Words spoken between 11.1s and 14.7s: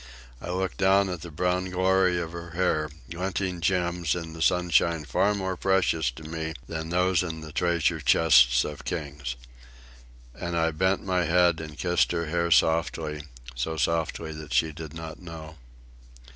head and kissed her hair softly, so softly that